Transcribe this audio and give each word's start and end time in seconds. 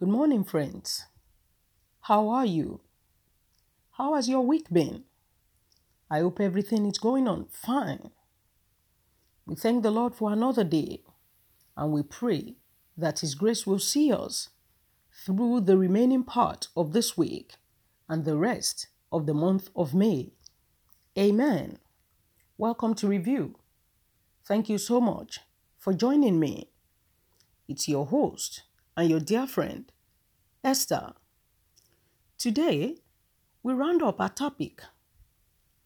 Good 0.00 0.08
morning, 0.08 0.42
friends. 0.42 1.04
How 2.00 2.28
are 2.28 2.44
you? 2.44 2.80
How 3.92 4.14
has 4.14 4.28
your 4.28 4.40
week 4.40 4.68
been? 4.68 5.04
I 6.10 6.18
hope 6.18 6.40
everything 6.40 6.84
is 6.86 6.98
going 6.98 7.28
on 7.28 7.46
fine. 7.52 8.10
We 9.46 9.54
thank 9.54 9.84
the 9.84 9.92
Lord 9.92 10.16
for 10.16 10.32
another 10.32 10.64
day 10.64 11.02
and 11.76 11.92
we 11.92 12.02
pray 12.02 12.56
that 12.96 13.20
His 13.20 13.36
grace 13.36 13.68
will 13.68 13.78
see 13.78 14.12
us 14.12 14.48
through 15.24 15.60
the 15.60 15.78
remaining 15.78 16.24
part 16.24 16.66
of 16.76 16.92
this 16.92 17.16
week 17.16 17.52
and 18.08 18.24
the 18.24 18.36
rest 18.36 18.88
of 19.12 19.26
the 19.26 19.34
month 19.34 19.68
of 19.76 19.94
May. 19.94 20.32
Amen. 21.16 21.78
Welcome 22.58 22.96
to 22.96 23.06
Review. 23.06 23.54
Thank 24.44 24.68
you 24.68 24.78
so 24.78 25.00
much 25.00 25.38
for 25.78 25.94
joining 25.94 26.40
me. 26.40 26.70
It's 27.68 27.86
your 27.86 28.06
host 28.06 28.64
and 28.96 29.10
your 29.10 29.20
dear 29.20 29.46
friend, 29.46 29.90
Esther. 30.62 31.14
Today, 32.38 32.96
we 33.62 33.72
round 33.72 34.02
up 34.02 34.20
our 34.20 34.28
topic 34.28 34.82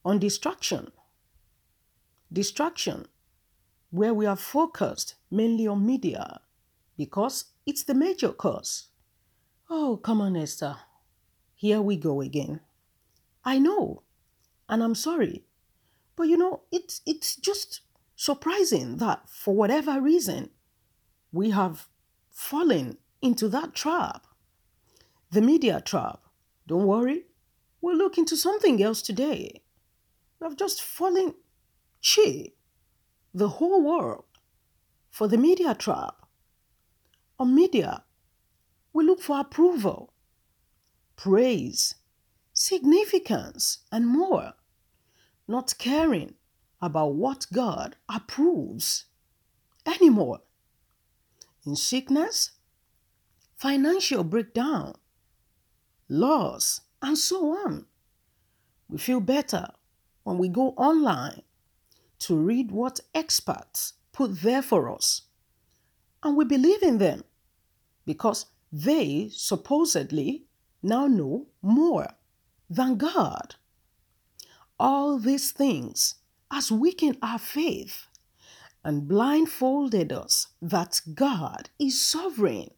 on 0.05 0.19
distraction. 0.19 0.93
Distraction, 2.33 3.07
where 3.91 4.12
we 4.12 4.27
are 4.27 4.37
focused 4.37 5.15
mainly 5.31 5.67
on 5.67 5.87
media 5.87 6.41
because 6.97 7.47
it's 7.67 7.83
the 7.84 7.95
major 7.95 8.33
cause. 8.33 8.89
Oh, 9.70 9.97
come 9.97 10.20
on, 10.20 10.37
Esther. 10.37 10.77
Here 11.55 11.81
we 11.81 11.97
go 11.97 12.20
again. 12.20 12.61
I 13.45 13.59
know, 13.59 14.03
and 14.69 14.83
I'm 14.83 14.95
sorry, 14.95 15.45
but 16.17 16.25
you 16.25 16.37
know, 16.37 16.62
it's, 16.70 17.01
it's 17.06 17.37
just 17.37 17.81
surprising 18.17 18.98
that 18.98 19.29
for 19.29 19.55
whatever 19.55 20.01
reason, 20.01 20.51
we 21.33 21.51
have 21.51 21.89
fallen 22.38 22.97
into 23.20 23.48
that 23.48 23.74
trap. 23.74 24.24
The 25.33 25.41
media 25.41 25.83
trap. 25.84 26.20
Don't 26.69 26.87
worry, 26.87 27.24
we'll 27.80 27.97
look 27.97 28.17
into 28.17 28.36
something 28.36 28.80
else 28.80 29.03
today. 29.03 29.61
We 30.39 30.47
have 30.47 30.56
just 30.56 30.80
fallen 30.80 31.34
cheap, 32.00 32.56
the 33.34 33.48
whole 33.48 33.83
world, 33.83 34.25
for 35.11 35.27
the 35.27 35.36
media 35.36 35.75
trap. 35.75 36.14
On 37.41 37.56
media, 37.56 38.05
we 38.92 39.05
look 39.05 39.20
for 39.20 39.41
approval, 39.41 40.12
praise, 41.17 41.97
significance, 42.52 43.78
and 43.91 44.06
more, 44.06 44.52
not 45.48 45.75
caring 45.77 46.34
about 46.80 47.17
what 47.17 47.47
God 47.52 47.97
approves 48.08 49.06
anymore. 49.84 50.39
In 51.69 51.77
sickness, 51.77 52.52
financial 53.55 54.24
breakdown, 54.24 54.94
loss, 56.08 56.80
and 57.02 57.19
so 57.19 57.50
on. 57.66 57.84
We 58.88 58.97
feel 58.97 59.20
better 59.20 59.66
when 60.22 60.39
we 60.39 60.48
go 60.48 60.69
online 60.78 61.42
to 62.20 62.36
read 62.36 62.70
what 62.70 63.00
experts 63.14 63.92
put 64.12 64.41
there 64.41 64.62
for 64.62 64.91
us. 64.91 65.27
And 66.22 66.39
we 66.39 66.46
believe 66.46 66.83
in 66.83 66.96
them 66.96 67.24
because 68.06 68.46
they 68.72 69.28
supposedly 69.30 70.46
now 70.83 71.06
know 71.06 71.48
more 71.61 72.06
than 72.70 72.96
God. 72.96 73.56
All 74.80 75.19
these 75.19 75.52
things 75.52 76.14
has 76.50 76.72
weakened 76.72 77.19
our 77.20 77.39
faith 77.39 78.06
and 78.84 79.09
blindfolded 79.09 80.12
us 80.12 80.48
that 80.62 81.01
God 81.15 81.71
is 81.79 82.01
sovereign 82.01 82.71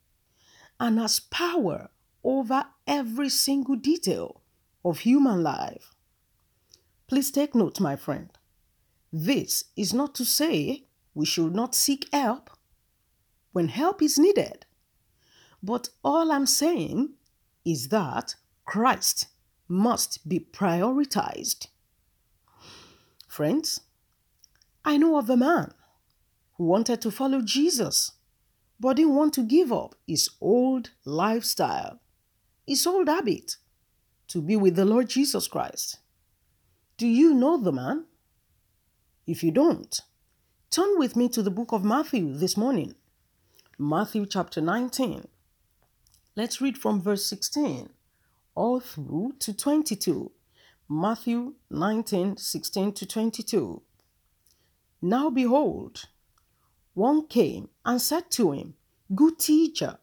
and 0.79 0.99
has 0.99 1.21
power 1.21 1.91
over 2.25 2.67
every 2.87 3.29
single 3.29 3.77
detail 3.77 4.43
of 4.85 5.01
human 5.01 5.43
life. 5.43 5.95
Please 7.07 7.31
take 7.31 7.55
note, 7.55 7.81
my 7.81 7.97
friend. 7.97 8.31
This 9.13 9.65
is 9.77 9.93
not 9.93 10.15
to 10.17 10.25
say 10.25 10.85
we 11.15 11.27
should 11.27 11.55
not 11.55 11.75
seek 11.75 12.09
help 12.13 12.51
when 13.53 13.69
help 13.69 14.01
is 14.03 14.19
needed. 14.19 14.65
But 15.63 15.89
all 16.05 16.31
I'm 16.33 16.47
saying 16.47 17.11
is 17.65 17.89
that 17.89 18.37
Christ 18.65 19.27
must 19.69 20.29
be 20.29 20.41
prioritized. 20.41 21.67
Friends, 23.29 23.81
I 24.85 24.97
know 24.97 25.19
of 25.19 25.29
a 25.29 25.37
man 25.37 25.75
wanted 26.61 27.01
to 27.03 27.11
follow 27.11 27.41
Jesus 27.41 28.13
but 28.79 28.97
didn't 28.97 29.15
want 29.15 29.35
to 29.35 29.43
give 29.43 29.73
up 29.73 29.95
his 30.07 30.31
old 30.41 30.91
lifestyle, 31.05 32.01
his 32.67 32.87
old 32.87 33.09
habit 33.09 33.57
to 34.29 34.41
be 34.41 34.57
with 34.57 34.77
the 34.77 34.85
Lord 34.85 35.09
Jesus 35.09 35.49
Christ. 35.49 35.99
Do 36.97 37.07
you 37.07 37.35
know 37.35 37.57
the 37.57 37.73
man? 37.73 38.05
If 39.27 39.43
you 39.43 39.51
don't, 39.51 40.01
turn 40.71 40.99
with 40.99 41.17
me 41.17 41.29
to 41.31 41.43
the 41.43 41.51
book 41.51 41.73
of 41.73 41.85
Matthew 41.85 42.35
this 42.35 42.57
morning. 42.57 42.95
Matthew 43.79 44.27
chapter 44.27 44.61
19. 44.61 45.27
Let's 46.37 46.61
read 46.61 46.79
from 46.79 47.03
verse 47.03 47.27
16 47.27 47.91
all 48.55 48.81
through 48.81 49.35
to 49.39 49.55
22. 49.55 50.31
Matthew 50.89 51.55
19, 51.71 52.37
16 52.37 52.93
to 52.93 53.07
22. 53.07 53.83
Now 55.03 55.31
behold, 55.31 56.05
one 56.95 57.27
came 57.27 57.69
and 57.85 58.01
said 58.01 58.31
to 58.33 58.53
him, 58.53 58.75
Good 59.15 59.39
teacher, 59.39 59.99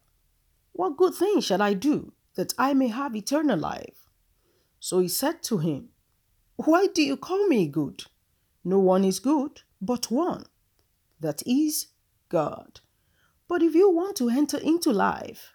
what 0.72 0.96
good 0.96 1.14
thing 1.14 1.40
shall 1.40 1.62
I 1.62 1.74
do 1.74 2.12
that 2.34 2.54
I 2.58 2.74
may 2.74 2.88
have 2.88 3.16
eternal 3.16 3.58
life? 3.58 4.08
So 4.80 5.00
he 5.00 5.08
said 5.08 5.42
to 5.44 5.58
him, 5.58 5.88
Why 6.56 6.86
do 6.86 7.02
you 7.02 7.16
call 7.16 7.46
me 7.48 7.68
good? 7.68 8.04
No 8.64 8.78
one 8.78 9.04
is 9.04 9.20
good 9.20 9.62
but 9.80 10.10
one, 10.10 10.44
that 11.20 11.42
is 11.46 11.88
God. 12.28 12.80
But 13.48 13.62
if 13.62 13.74
you 13.74 13.90
want 13.90 14.16
to 14.16 14.28
enter 14.28 14.58
into 14.58 14.92
life, 14.92 15.52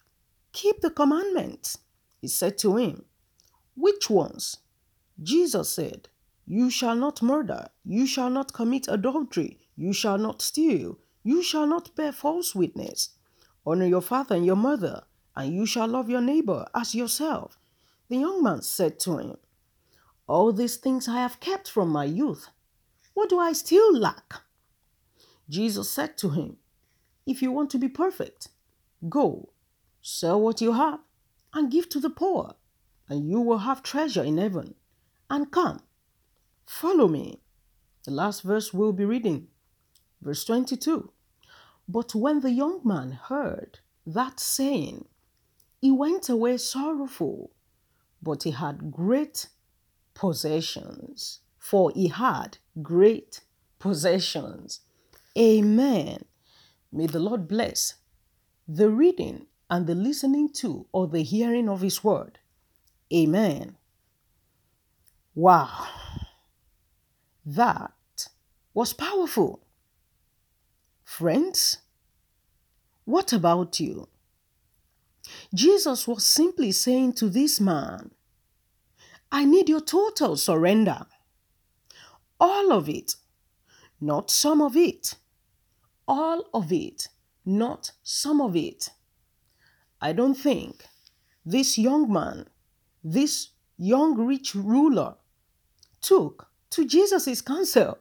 keep 0.51 0.81
the 0.81 0.89
commandments. 0.89 1.77
He 2.21 2.27
said 2.27 2.57
to 2.59 2.77
him, 2.77 3.05
Which 3.75 4.09
ones? 4.09 4.57
Jesus 5.21 5.69
said, 5.69 6.09
You 6.45 6.69
shall 6.69 6.95
not 6.95 7.21
murder, 7.21 7.67
you 7.83 8.07
shall 8.07 8.29
not 8.29 8.53
commit 8.53 8.87
adultery, 8.87 9.59
you 9.75 9.93
shall 9.93 10.17
not 10.17 10.41
steal, 10.41 10.97
you 11.23 11.41
shall 11.41 11.65
not 11.65 11.95
bear 11.95 12.11
false 12.11 12.53
witness. 12.53 13.09
Honor 13.65 13.85
your 13.85 14.01
father 14.01 14.35
and 14.35 14.45
your 14.45 14.57
mother, 14.57 15.03
and 15.35 15.53
you 15.53 15.65
shall 15.65 15.87
love 15.87 16.09
your 16.09 16.21
neighbor 16.21 16.67
as 16.75 16.93
yourself. 16.93 17.57
The 18.09 18.17
young 18.17 18.43
man 18.43 18.61
said 18.61 18.99
to 19.01 19.17
him, 19.17 19.37
All 20.27 20.51
these 20.51 20.75
things 20.75 21.07
I 21.07 21.15
have 21.21 21.39
kept 21.39 21.69
from 21.69 21.89
my 21.89 22.03
youth. 22.03 22.49
What 23.13 23.29
do 23.29 23.39
I 23.39 23.53
still 23.53 23.97
lack? 23.97 24.33
Jesus 25.49 25.89
said 25.89 26.17
to 26.17 26.29
him, 26.29 26.57
If 27.25 27.41
you 27.41 27.51
want 27.51 27.69
to 27.71 27.77
be 27.77 27.87
perfect, 27.87 28.49
go, 29.07 29.49
sell 30.01 30.41
what 30.41 30.61
you 30.61 30.73
have, 30.73 30.99
and 31.53 31.71
give 31.71 31.87
to 31.89 31.99
the 31.99 32.09
poor, 32.09 32.55
and 33.07 33.29
you 33.29 33.39
will 33.39 33.59
have 33.59 33.81
treasure 33.81 34.23
in 34.23 34.37
heaven. 34.37 34.75
And 35.29 35.51
come, 35.51 35.81
follow 36.65 37.07
me. 37.07 37.39
The 38.03 38.11
last 38.11 38.41
verse 38.41 38.73
we'll 38.73 38.91
be 38.91 39.05
reading 39.05 39.47
Verse 40.23 40.45
22 40.45 41.11
But 41.87 42.15
when 42.15 42.39
the 42.39 42.51
young 42.51 42.79
man 42.83 43.11
heard 43.11 43.79
that 44.05 44.39
saying, 44.39 45.05
he 45.81 45.91
went 45.91 46.29
away 46.29 46.57
sorrowful, 46.57 47.51
but 48.21 48.43
he 48.43 48.51
had 48.51 48.91
great 48.91 49.47
possessions. 50.13 51.41
For 51.59 51.91
he 51.91 52.07
had 52.07 52.57
great 52.81 53.41
possessions. 53.79 54.81
Amen. 55.37 56.25
May 56.91 57.07
the 57.07 57.19
Lord 57.19 57.47
bless 57.47 57.95
the 58.67 58.89
reading 58.89 59.47
and 59.69 59.87
the 59.87 59.95
listening 59.95 60.51
to 60.53 60.85
or 60.91 61.07
the 61.07 61.23
hearing 61.23 61.67
of 61.67 61.81
his 61.81 62.03
word. 62.03 62.39
Amen. 63.13 63.77
Wow. 65.35 65.87
That 67.45 67.93
was 68.73 68.93
powerful. 68.93 69.62
Friends, 71.17 71.77
what 73.05 73.33
about 73.33 73.79
you? 73.79 74.07
Jesus 75.53 76.07
was 76.07 76.25
simply 76.25 76.71
saying 76.71 77.13
to 77.13 77.29
this 77.29 77.59
man, 77.61 78.09
I 79.31 79.45
need 79.45 79.69
your 79.69 79.81
total 79.81 80.37
surrender. 80.37 81.05
All 82.39 82.71
of 82.73 82.89
it, 82.89 83.13
not 84.01 84.31
some 84.31 84.59
of 84.59 84.75
it. 84.75 85.13
All 86.07 86.45
of 86.51 86.71
it, 86.71 87.09
not 87.45 87.91
some 88.01 88.41
of 88.41 88.55
it. 88.55 88.89
I 90.01 90.13
don't 90.13 90.33
think 90.33 90.83
this 91.45 91.77
young 91.77 92.11
man, 92.11 92.47
this 93.03 93.49
young 93.77 94.17
rich 94.17 94.55
ruler, 94.55 95.13
took 96.01 96.47
to 96.71 96.87
Jesus' 96.87 97.39
counsel. 97.41 97.99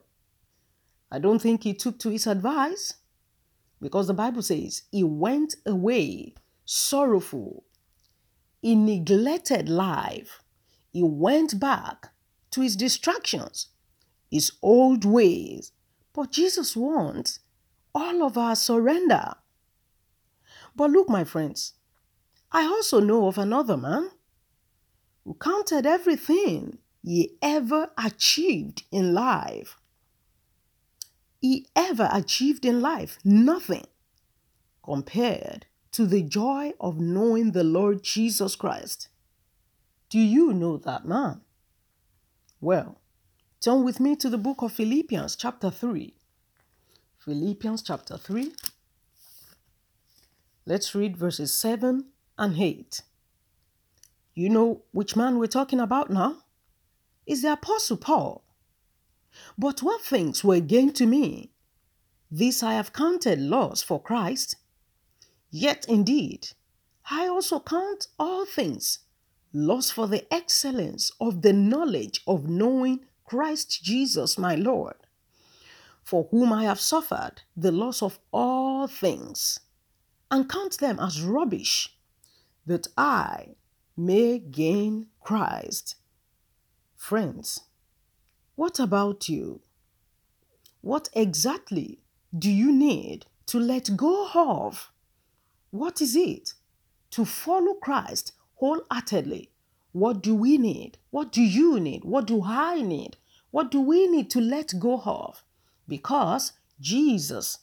I 1.11 1.19
don't 1.19 1.39
think 1.39 1.61
he 1.61 1.75
took 1.75 1.99
to 1.99 2.09
his 2.09 2.25
advice. 2.25 2.95
Because 3.83 4.07
the 4.07 4.13
Bible 4.13 4.41
says 4.41 4.83
he 4.93 5.03
went 5.03 5.57
away 5.65 6.35
sorrowful. 6.63 7.65
He 8.61 8.75
neglected 8.75 9.67
life. 9.67 10.41
He 10.93 11.03
went 11.03 11.59
back 11.59 12.13
to 12.51 12.61
his 12.61 12.77
distractions, 12.77 13.67
his 14.31 14.53
old 14.61 15.03
ways. 15.03 15.73
But 16.13 16.31
Jesus 16.31 16.77
wants 16.77 17.39
all 17.93 18.23
of 18.23 18.37
our 18.37 18.55
surrender. 18.55 19.33
But 20.77 20.91
look, 20.91 21.09
my 21.09 21.25
friends, 21.25 21.73
I 22.53 22.63
also 22.63 23.01
know 23.01 23.27
of 23.27 23.37
another 23.37 23.75
man 23.75 24.11
who 25.25 25.33
counted 25.33 25.85
everything 25.85 26.77
he 27.03 27.35
ever 27.41 27.89
achieved 27.97 28.83
in 28.91 29.13
life. 29.13 29.75
He 31.43 31.67
ever 31.75 32.07
achieved 32.09 32.63
in 32.63 32.79
life 32.79 33.19
nothing 33.25 33.83
compared 34.81 35.65
to 35.91 36.05
the 36.05 36.23
joy 36.23 36.71
of 36.79 37.01
knowing 37.01 37.51
the 37.51 37.65
Lord 37.65 38.01
Jesus 38.01 38.55
Christ. 38.55 39.09
Do 40.07 40.19
you 40.19 40.53
know 40.53 40.77
that 40.77 41.05
man? 41.05 41.41
Well, 42.61 43.01
turn 43.59 43.83
with 43.83 43.99
me 43.99 44.15
to 44.15 44.29
the 44.29 44.37
book 44.37 44.61
of 44.61 44.71
Philippians, 44.71 45.35
chapter 45.35 45.69
3. 45.69 46.13
Philippians, 47.17 47.81
chapter 47.81 48.15
3. 48.15 48.53
Let's 50.65 50.95
read 50.95 51.17
verses 51.17 51.51
7 51.51 52.05
and 52.37 52.57
8. 52.57 53.01
You 54.33 54.47
know 54.47 54.83
which 54.93 55.17
man 55.17 55.37
we're 55.37 55.47
talking 55.47 55.81
about 55.81 56.09
now? 56.09 56.37
Is 57.25 57.41
the 57.41 57.51
Apostle 57.51 57.97
Paul. 57.97 58.45
But 59.57 59.81
what 59.81 60.01
things 60.01 60.43
were 60.43 60.59
gain 60.59 60.93
to 60.93 61.05
me, 61.05 61.51
this 62.29 62.63
I 62.63 62.73
have 62.73 62.93
counted 62.93 63.39
loss 63.39 63.81
for 63.81 64.01
Christ. 64.01 64.55
Yet 65.51 65.85
indeed, 65.87 66.49
I 67.09 67.27
also 67.27 67.59
count 67.59 68.07
all 68.17 68.45
things 68.45 68.99
loss 69.53 69.91
for 69.91 70.07
the 70.07 70.25
excellence 70.33 71.11
of 71.21 71.43
the 71.43 71.53
knowledge 71.53 72.21
of 72.25 72.49
knowing 72.49 73.05
Christ 73.23 73.83
Jesus 73.83 74.37
my 74.37 74.55
Lord, 74.55 74.95
for 76.03 76.27
whom 76.31 76.51
I 76.51 76.63
have 76.63 76.79
suffered 76.79 77.43
the 77.55 77.71
loss 77.71 78.01
of 78.01 78.19
all 78.31 78.87
things, 78.87 79.59
and 80.31 80.49
count 80.49 80.79
them 80.79 80.99
as 80.99 81.21
rubbish, 81.21 81.95
that 82.65 82.87
I 82.97 83.55
may 83.95 84.39
gain 84.39 85.07
Christ. 85.21 85.95
Friends, 86.95 87.61
what 88.55 88.79
about 88.79 89.29
you? 89.29 89.61
What 90.81 91.09
exactly 91.13 91.99
do 92.37 92.51
you 92.51 92.71
need 92.71 93.25
to 93.47 93.59
let 93.59 93.95
go 93.95 94.29
of? 94.33 94.91
What 95.71 96.01
is 96.01 96.15
it? 96.15 96.53
To 97.11 97.25
follow 97.25 97.73
Christ 97.75 98.33
wholeheartedly. 98.55 99.49
What 99.91 100.21
do 100.21 100.35
we 100.35 100.57
need? 100.57 100.97
What 101.11 101.31
do 101.31 101.41
you 101.41 101.79
need? 101.79 102.03
What 102.03 102.27
do 102.27 102.43
I 102.43 102.81
need? 102.81 103.17
What 103.51 103.71
do 103.71 103.81
we 103.81 104.07
need 104.07 104.29
to 104.31 104.41
let 104.41 104.79
go 104.79 105.01
of? 105.05 105.43
Because 105.87 106.53
Jesus 106.79 107.59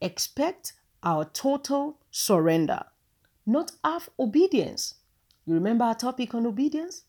expects 0.00 0.74
our 1.02 1.24
total 1.24 1.98
surrender, 2.10 2.82
not 3.46 3.72
half 3.82 4.10
obedience. 4.18 4.94
You 5.46 5.54
remember 5.54 5.84
our 5.84 5.94
topic 5.94 6.34
on 6.34 6.46
obedience? 6.46 7.04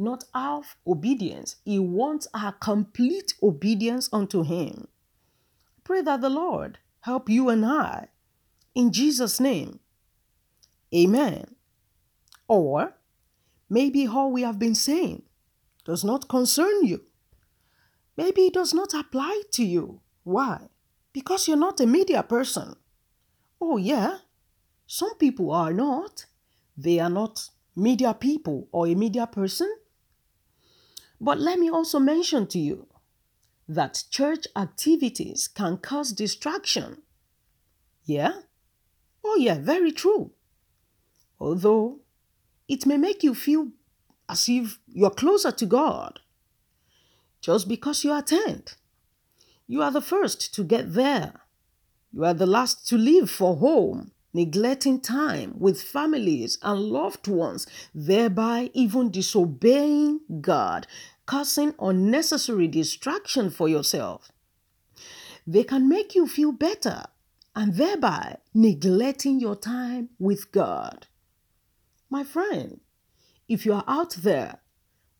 Not 0.00 0.24
half 0.34 0.78
obedience. 0.86 1.56
He 1.62 1.78
wants 1.78 2.26
our 2.32 2.52
complete 2.52 3.34
obedience 3.42 4.08
unto 4.10 4.42
Him. 4.42 4.88
Pray 5.84 6.00
that 6.00 6.22
the 6.22 6.30
Lord 6.30 6.78
help 7.00 7.28
you 7.28 7.50
and 7.50 7.66
I. 7.66 8.08
In 8.74 8.92
Jesus' 8.92 9.38
name. 9.38 9.78
Amen. 10.94 11.54
Or 12.48 12.94
maybe 13.68 14.06
all 14.06 14.32
we 14.32 14.40
have 14.40 14.58
been 14.58 14.74
saying 14.74 15.22
does 15.84 16.02
not 16.02 16.30
concern 16.30 16.86
you. 16.86 17.02
Maybe 18.16 18.46
it 18.46 18.54
does 18.54 18.72
not 18.72 18.94
apply 18.94 19.42
to 19.52 19.62
you. 19.62 20.00
Why? 20.24 20.68
Because 21.12 21.46
you're 21.46 21.58
not 21.58 21.78
a 21.78 21.86
media 21.86 22.22
person. 22.22 22.74
Oh, 23.60 23.76
yeah. 23.76 24.16
Some 24.86 25.16
people 25.16 25.50
are 25.50 25.74
not. 25.74 26.24
They 26.74 26.98
are 27.00 27.10
not 27.10 27.50
media 27.76 28.14
people 28.14 28.66
or 28.72 28.86
a 28.86 28.94
media 28.94 29.26
person. 29.26 29.70
But 31.20 31.38
let 31.38 31.58
me 31.58 31.68
also 31.68 31.98
mention 31.98 32.46
to 32.48 32.58
you 32.58 32.86
that 33.68 34.04
church 34.10 34.46
activities 34.56 35.48
can 35.48 35.76
cause 35.76 36.12
distraction. 36.12 37.02
Yeah? 38.04 38.32
Oh, 39.22 39.36
yeah, 39.36 39.58
very 39.58 39.92
true. 39.92 40.32
Although 41.38 42.00
it 42.68 42.86
may 42.86 42.96
make 42.96 43.22
you 43.22 43.34
feel 43.34 43.68
as 44.28 44.48
if 44.48 44.78
you're 44.88 45.10
closer 45.10 45.52
to 45.52 45.66
God 45.66 46.20
just 47.40 47.68
because 47.68 48.04
you 48.04 48.16
attend. 48.16 48.74
You 49.66 49.82
are 49.82 49.90
the 49.90 50.00
first 50.00 50.54
to 50.54 50.64
get 50.64 50.94
there. 50.94 51.40
You 52.12 52.24
are 52.24 52.34
the 52.34 52.46
last 52.46 52.88
to 52.88 52.96
leave 52.96 53.30
for 53.30 53.56
home, 53.56 54.12
neglecting 54.32 55.00
time 55.00 55.54
with 55.58 55.82
families 55.82 56.58
and 56.62 56.80
loved 56.80 57.26
ones, 57.28 57.66
thereby 57.94 58.70
even 58.74 59.10
disobeying 59.10 60.20
God 60.40 60.86
causing 61.30 61.72
unnecessary 61.78 62.66
distraction 62.66 63.50
for 63.50 63.68
yourself. 63.68 64.32
They 65.46 65.62
can 65.62 65.88
make 65.88 66.16
you 66.16 66.26
feel 66.26 66.50
better 66.50 67.04
and 67.54 67.74
thereby 67.74 68.38
neglecting 68.52 69.38
your 69.38 69.54
time 69.54 70.10
with 70.18 70.50
God. 70.50 71.06
My 72.08 72.24
friend, 72.24 72.80
if 73.48 73.64
you 73.64 73.72
are 73.74 73.84
out 73.86 74.14
there, 74.14 74.58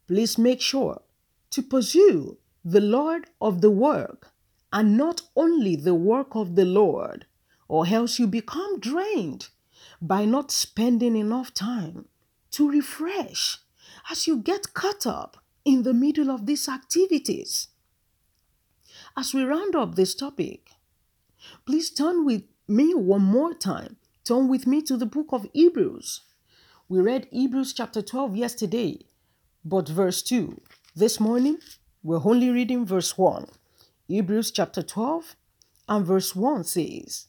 please 0.09 0.37
make 0.37 0.61
sure 0.61 1.03
to 1.51 1.63
pursue 1.63 2.39
the 2.65 2.81
Lord 2.81 3.29
of 3.41 3.61
the 3.61 3.71
work 3.71 4.33
and 4.73 4.97
not 4.97 5.23
only 5.37 5.77
the 5.77 5.95
work 5.95 6.35
of 6.35 6.57
the 6.57 6.65
Lord, 6.65 7.27
or 7.71 7.87
else 7.87 8.19
you 8.19 8.27
become 8.27 8.81
drained 8.81 9.49
by 10.03 10.25
not 10.25 10.51
spending 10.51 11.15
enough 11.15 11.55
time 11.55 12.07
to 12.51 12.69
refresh 12.69 13.59
as 14.11 14.27
you 14.27 14.37
get 14.39 14.75
caught 14.75 15.07
up 15.07 15.37
in 15.65 15.85
the 15.85 15.95
middle 15.95 16.33
of 16.33 16.47
these 16.47 16.69
activities. 16.69 17.69
As 19.17 19.33
we 19.33 19.45
round 19.45 19.77
up 19.77 19.95
this 19.95 20.17
topic, 20.17 20.71
please 21.65 21.91
turn 21.91 22.25
with 22.25 22.43
me 22.67 22.93
one 22.93 23.23
more 23.23 23.55
time. 23.55 23.97
Turn 24.25 24.49
with 24.49 24.67
me 24.67 24.83
to 24.83 24.97
the 24.97 25.07
book 25.07 25.29
of 25.31 25.47
Hebrews. 25.53 26.23
We 26.89 26.99
read 26.99 27.29
Hebrews 27.31 27.73
chapter 27.73 28.03
12 28.03 28.35
yesterday, 28.35 29.07
but 29.65 29.89
verse 29.89 30.23
2. 30.23 30.61
This 30.97 31.21
morning, 31.21 31.59
we're 32.03 32.21
only 32.25 32.51
reading 32.51 32.85
verse 32.85 33.17
1. 33.17 33.47
Hebrews 34.09 34.51
chapter 34.51 34.83
12 34.83 35.37
and 35.89 36.05
verse 36.05 36.35
1 36.35 36.65
says, 36.65 37.29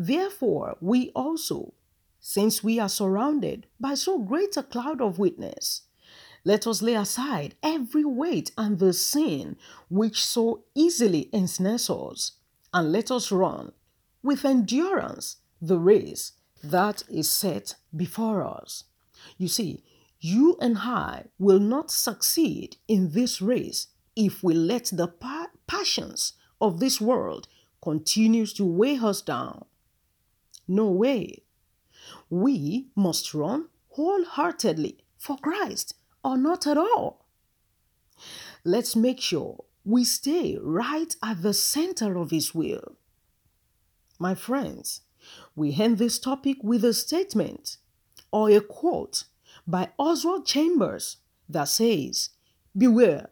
Therefore, 0.00 0.76
we 0.80 1.10
also, 1.10 1.74
since 2.20 2.62
we 2.62 2.78
are 2.78 2.88
surrounded 2.88 3.66
by 3.80 3.94
so 3.94 4.20
great 4.20 4.56
a 4.56 4.62
cloud 4.62 5.00
of 5.00 5.18
witness, 5.18 5.82
let 6.44 6.68
us 6.68 6.80
lay 6.80 6.94
aside 6.94 7.56
every 7.64 8.04
weight 8.04 8.52
and 8.56 8.78
the 8.78 8.92
sin 8.92 9.56
which 9.90 10.24
so 10.24 10.62
easily 10.76 11.28
ensnares 11.32 11.90
us, 11.90 12.32
and 12.72 12.92
let 12.92 13.10
us 13.10 13.32
run 13.32 13.72
with 14.22 14.44
endurance 14.44 15.38
the 15.60 15.78
race 15.78 16.32
that 16.62 17.02
is 17.10 17.28
set 17.28 17.74
before 17.94 18.44
us. 18.46 18.84
You 19.36 19.48
see, 19.48 19.82
you 20.20 20.56
and 20.60 20.78
I 20.78 21.24
will 21.40 21.58
not 21.58 21.90
succeed 21.90 22.76
in 22.86 23.10
this 23.10 23.42
race 23.42 23.88
if 24.14 24.44
we 24.44 24.54
let 24.54 24.90
the 24.92 25.08
pa- 25.08 25.50
passions 25.66 26.34
of 26.60 26.78
this 26.78 27.00
world 27.00 27.48
continue 27.82 28.46
to 28.46 28.64
weigh 28.64 28.98
us 28.98 29.22
down. 29.22 29.64
No 30.68 30.86
way. 30.90 31.42
We 32.30 32.88
must 32.94 33.34
run 33.34 33.68
wholeheartedly 33.90 34.98
for 35.18 35.36
Christ 35.38 35.94
or 36.22 36.36
not 36.36 36.66
at 36.66 36.76
all. 36.76 37.26
Let's 38.64 38.94
make 38.94 39.20
sure 39.20 39.64
we 39.84 40.04
stay 40.04 40.58
right 40.60 41.16
at 41.22 41.42
the 41.42 41.54
center 41.54 42.18
of 42.18 42.30
His 42.30 42.54
will. 42.54 42.96
My 44.18 44.34
friends, 44.34 45.00
we 45.56 45.74
end 45.74 45.98
this 45.98 46.18
topic 46.18 46.58
with 46.62 46.84
a 46.84 46.92
statement 46.92 47.78
or 48.30 48.50
a 48.50 48.60
quote 48.60 49.24
by 49.66 49.90
Oswald 49.98 50.46
Chambers 50.46 51.18
that 51.48 51.68
says, 51.68 52.30
Beware, 52.76 53.30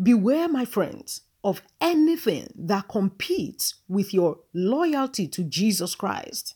beware, 0.00 0.48
my 0.48 0.64
friends, 0.64 1.22
of 1.44 1.62
anything 1.80 2.48
that 2.56 2.88
competes 2.88 3.76
with 3.88 4.12
your 4.12 4.40
loyalty 4.52 5.28
to 5.28 5.44
Jesus 5.44 5.94
Christ. 5.94 6.54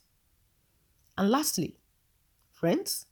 And 1.17 1.31
lastly, 1.31 1.77
friends, 2.51 3.07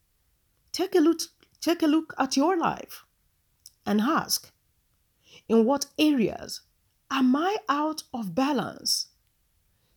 take 0.72 0.94
a 0.94 0.98
look, 0.98 1.20
Take 1.60 1.82
a 1.82 1.86
look 1.86 2.14
at 2.18 2.36
your 2.36 2.56
life 2.56 3.04
and 3.84 4.00
ask 4.00 4.50
in 5.48 5.64
what 5.66 5.86
areas 5.98 6.62
am 7.10 7.36
I 7.36 7.58
out 7.68 8.04
of 8.14 8.34
balance? 8.34 9.08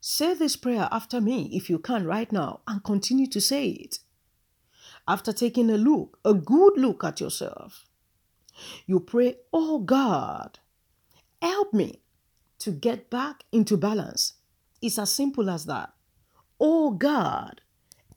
Say 0.01 0.33
this 0.33 0.57
prayer 0.57 0.89
after 0.91 1.21
me 1.21 1.49
if 1.53 1.69
you 1.69 1.79
can 1.79 2.05
right 2.05 2.29
now 2.31 2.59
and 2.67 2.83
continue 2.83 3.27
to 3.27 3.39
say 3.39 3.69
it. 3.69 3.99
After 5.07 5.31
taking 5.31 5.69
a 5.69 5.77
look, 5.77 6.19
a 6.25 6.33
good 6.33 6.73
look 6.77 7.03
at 7.05 7.21
yourself, 7.21 7.85
you 8.85 8.99
pray, 8.99 9.37
Oh 9.53 9.79
God, 9.79 10.59
help 11.43 11.73
me 11.73 12.01
to 12.57 12.71
get 12.71 13.09
back 13.09 13.43
into 13.51 13.75
balance. 13.75 14.33
It's 14.81 14.97
as 14.97 15.11
simple 15.11 15.49
as 15.49 15.65
that. 15.65 15.91
Oh 16.57 16.91
God, 16.91 17.59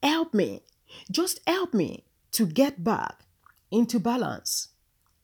help 0.00 0.32
me. 0.32 0.62
Just 1.10 1.40
help 1.46 1.74
me 1.74 2.04
to 2.30 2.46
get 2.46 2.84
back 2.84 3.24
into 3.72 3.98
balance. 3.98 4.68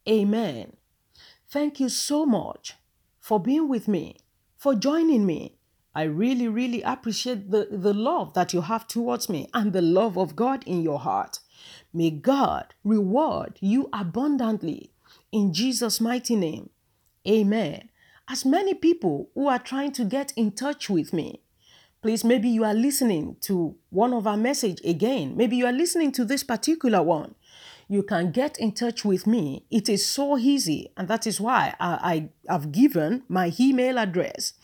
Amen. 0.09 0.73
Thank 1.49 1.79
you 1.79 1.89
so 1.89 2.27
much 2.27 2.75
for 3.21 3.39
being 3.39 3.69
with 3.69 3.87
me, 3.87 4.17
for 4.57 4.75
joining 4.75 5.25
me. 5.25 5.59
I 5.95 6.03
really, 6.03 6.49
really 6.49 6.83
appreciate 6.83 7.51
the, 7.53 7.69
the 7.71 7.95
love 7.95 8.35
that 8.35 8.53
you 8.53 8.63
have 8.63 8.89
towards 8.89 9.29
me 9.29 9.49
and 9.55 9.73
the 9.73 9.83
love 9.83 10.17
of 10.19 10.35
God 10.35 10.65
in 10.67 10.83
your 10.83 10.99
heart. 10.99 11.39
May 11.93 12.11
God 12.11 12.75
reward 12.83 13.59
you 13.61 13.89
abundantly 13.93 14.91
in 15.31 15.53
Jesus' 15.53 16.01
mighty 16.01 16.35
name. 16.35 16.71
Amen. 17.29 17.91
As 18.33 18.47
many 18.47 18.73
people 18.73 19.29
who 19.35 19.47
are 19.49 19.59
trying 19.59 19.93
to 19.93 20.07
get 20.07 20.33
in 20.37 20.53
touch 20.53 20.89
with 20.89 21.13
me, 21.13 21.43
please 22.01 22.25
maybe 22.25 22.49
you 22.49 22.65
are 22.65 22.73
listening 22.73 23.37
to 23.43 23.77
one 23.91 24.15
of 24.15 24.27
our 24.27 24.39
message 24.39 24.81
again. 24.87 25.37
Maybe 25.37 25.57
you 25.57 25.67
are 25.67 25.73
listening 25.73 26.13
to 26.13 26.25
this 26.25 26.43
particular 26.43 27.03
one. 27.03 27.35
You 27.89 28.03
can 28.03 28.33
get 28.33 28.57
in 28.59 28.73
touch 28.73 29.05
with 29.05 29.27
me. 29.27 29.67
It 29.71 29.91
is 29.91 30.07
so 30.07 30.39
easy, 30.39 30.91
and 30.97 31.09
that 31.09 31.27
is 31.27 31.43
why 31.43 31.75
I, 31.79 32.31
I 32.49 32.51
have 32.51 32.73
given 32.73 33.25
my 33.29 33.53
email 33.61 33.99
address. 33.99 34.55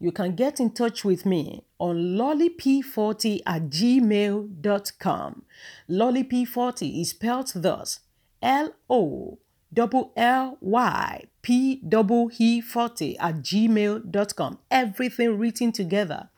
You 0.00 0.10
can 0.10 0.34
get 0.34 0.58
in 0.58 0.72
touch 0.72 1.04
with 1.04 1.24
me 1.24 1.64
on 1.78 2.16
lollypee40 2.18 3.42
at 3.46 3.70
gmail.com. 3.70 5.42
Lollypee40 5.88 7.00
is 7.02 7.10
spelled 7.10 7.52
thus 7.54 8.00
L 8.42 8.74
O 8.90 9.38
double 9.72 10.12
L 10.16 10.58
Y 10.60 11.24
P 11.42 11.80
double 11.86 12.30
E 12.38 12.60
40 12.60 13.18
at 13.18 13.36
gmail.com. 13.36 14.58
Everything 14.70 15.38
written 15.38 15.72
together. 15.72 16.28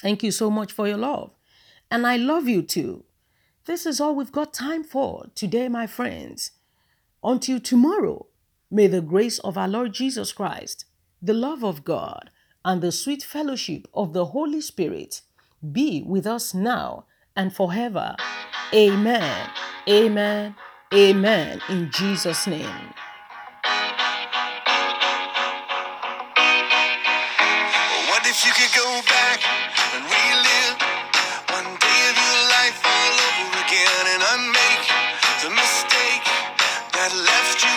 Thank 0.00 0.22
you 0.22 0.30
so 0.30 0.50
much 0.50 0.72
for 0.72 0.88
your 0.88 0.98
love. 0.98 1.30
And 1.90 2.06
I 2.06 2.16
love 2.16 2.48
you 2.48 2.62
too. 2.62 3.04
This 3.66 3.86
is 3.86 4.00
all 4.00 4.14
we've 4.14 4.32
got 4.32 4.52
time 4.52 4.84
for 4.84 5.26
today, 5.34 5.68
my 5.68 5.86
friends. 5.86 6.50
Until 7.22 7.60
tomorrow, 7.60 8.26
may 8.70 8.86
the 8.86 9.00
grace 9.00 9.38
of 9.38 9.56
our 9.56 9.68
Lord 9.68 9.94
Jesus 9.94 10.32
Christ, 10.32 10.84
the 11.22 11.32
love 11.32 11.64
of 11.64 11.84
God, 11.84 12.30
and 12.64 12.82
the 12.82 12.92
sweet 12.92 13.22
fellowship 13.22 13.86
of 13.94 14.12
the 14.12 14.26
Holy 14.26 14.60
Spirit 14.60 15.22
be 15.72 16.02
with 16.02 16.26
us 16.26 16.52
now 16.52 17.06
and 17.36 17.54
forever. 17.54 18.16
Amen. 18.74 19.50
Amen. 19.88 20.54
Amen. 20.94 21.60
In 21.68 21.90
Jesus' 21.90 22.46
name. 22.46 22.94
What 28.06 28.22
if 28.30 28.46
you 28.46 28.52
could 28.54 28.70
go 28.78 29.02
back 29.02 29.42
and 29.90 30.06
relive 30.06 30.78
one 31.50 31.66
day 31.82 32.00
of 32.06 32.14
your 32.14 32.38
life 32.46 32.78
all 32.86 33.14
over 33.26 33.58
again 33.66 34.04
and 34.06 34.22
unmake 34.38 34.86
the 35.42 35.50
mistake 35.50 36.30
that 36.94 37.10
left 37.10 37.58
you 37.66 37.74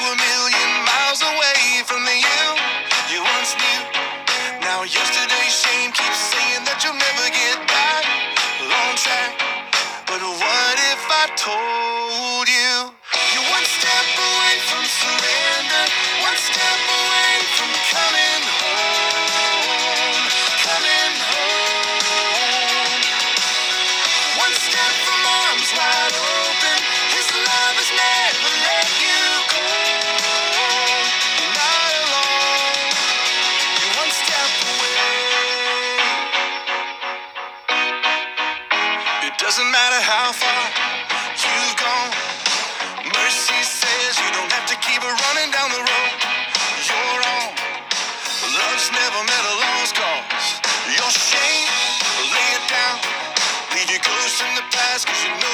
in 54.97 55.01
the 55.01 55.05
past 55.05 55.07
cause 55.07 55.23
you 55.23 55.29
know 55.29 55.46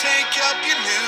take 0.00 0.38
up 0.46 0.62
your 0.64 0.78
new 0.78 1.07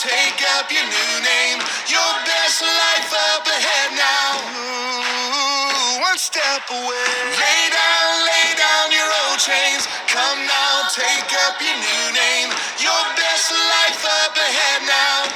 take 0.00 0.40
up 0.56 0.72
your 0.72 0.80
new 0.88 1.14
name. 1.20 1.60
Your 1.92 2.12
best 2.24 2.64
life 2.64 3.12
up 3.12 3.44
ahead 3.44 3.90
now. 3.92 4.32
Ooh, 4.40 6.00
one 6.00 6.16
step 6.16 6.64
away. 6.72 7.12
Lay 7.36 7.62
down, 7.68 8.08
lay 8.24 8.48
down 8.56 8.86
your 8.96 9.10
old 9.28 9.36
chains. 9.36 9.84
Come 10.08 10.40
now, 10.48 10.88
take 10.88 11.28
up 11.44 11.60
your 11.60 11.76
new 11.76 12.04
name. 12.16 12.48
Your 12.80 13.02
best 13.12 13.52
life 13.52 14.02
up 14.24 14.32
ahead 14.40 14.80
now. 14.88 15.28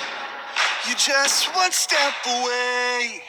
You're 0.89 0.97
just 0.97 1.55
one 1.55 1.73
step 1.73 2.17
away. 2.25 3.21